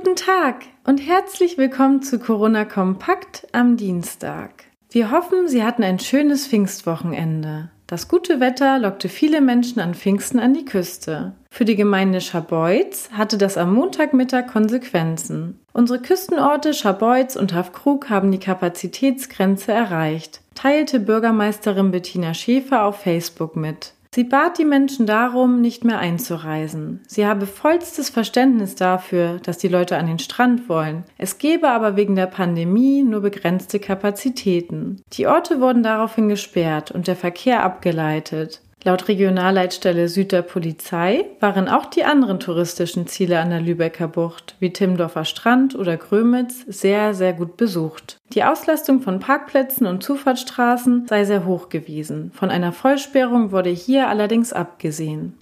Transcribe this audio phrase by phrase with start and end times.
[0.00, 4.66] Guten Tag und herzlich willkommen zu Corona Kompakt am Dienstag.
[4.90, 7.72] Wir hoffen, Sie hatten ein schönes Pfingstwochenende.
[7.88, 11.32] Das gute Wetter lockte viele Menschen an Pfingsten an die Küste.
[11.50, 15.58] Für die Gemeinde Scharbeutz hatte das am Montagmittag Konsequenzen.
[15.72, 23.56] Unsere Küstenorte Scharbeutz und Hafkrug haben die Kapazitätsgrenze erreicht, teilte Bürgermeisterin Bettina Schäfer auf Facebook
[23.56, 23.94] mit.
[24.18, 27.04] Sie bat die Menschen darum, nicht mehr einzureisen.
[27.06, 31.04] Sie habe vollstes Verständnis dafür, dass die Leute an den Strand wollen.
[31.18, 35.04] Es gebe aber wegen der Pandemie nur begrenzte Kapazitäten.
[35.12, 38.60] Die Orte wurden daraufhin gesperrt und der Verkehr abgeleitet.
[38.84, 44.54] Laut Regionalleitstelle Süd der Polizei waren auch die anderen touristischen Ziele an der Lübecker Bucht,
[44.60, 48.18] wie Timmendorfer Strand oder Grömitz, sehr, sehr gut besucht.
[48.34, 52.30] Die Auslastung von Parkplätzen und Zufahrtsstraßen sei sehr hoch gewesen.
[52.32, 55.34] Von einer Vollsperrung wurde hier allerdings abgesehen.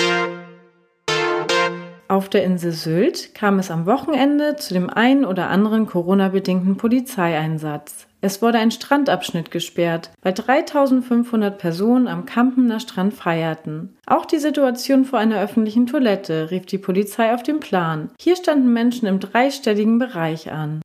[2.09, 8.07] Auf der Insel Sylt kam es am Wochenende zu dem einen oder anderen Corona-bedingten Polizeieinsatz.
[8.21, 13.97] Es wurde ein Strandabschnitt gesperrt, weil 3500 Personen am Kampener Strand feierten.
[14.07, 18.11] Auch die Situation vor einer öffentlichen Toilette rief die Polizei auf den Plan.
[18.21, 20.83] Hier standen Menschen im dreistelligen Bereich an.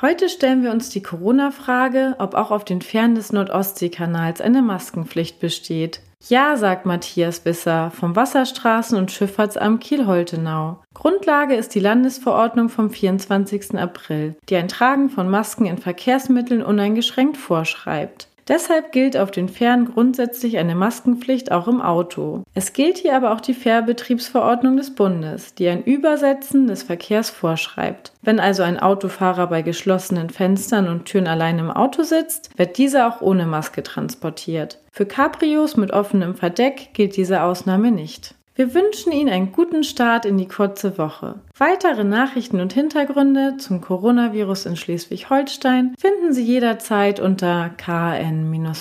[0.00, 5.40] Heute stellen wir uns die Corona-Frage, ob auch auf den Fähren des Nordostseekanals eine Maskenpflicht
[5.40, 6.00] besteht.
[6.28, 10.82] Ja, sagt Matthias Wisser vom Wasserstraßen- und Schifffahrtsamt Kiel-Holtenau.
[10.92, 13.78] Grundlage ist die Landesverordnung vom 24.
[13.78, 18.29] April, die ein Tragen von Masken in Verkehrsmitteln uneingeschränkt vorschreibt.
[18.50, 22.42] Deshalb gilt auf den Fähren grundsätzlich eine Maskenpflicht auch im Auto.
[22.52, 28.10] Es gilt hier aber auch die Fährbetriebsverordnung des Bundes, die ein Übersetzen des Verkehrs vorschreibt.
[28.22, 33.06] Wenn also ein Autofahrer bei geschlossenen Fenstern und Türen allein im Auto sitzt, wird dieser
[33.06, 34.80] auch ohne Maske transportiert.
[34.90, 38.34] Für Cabrios mit offenem Verdeck gilt diese Ausnahme nicht.
[38.60, 41.40] Wir wünschen Ihnen einen guten Start in die kurze Woche.
[41.56, 48.76] Weitere Nachrichten und Hintergründe zum Coronavirus in Schleswig-Holstein finden Sie jederzeit unter kn-online.de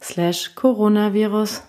[0.00, 1.64] slash Coronavirus.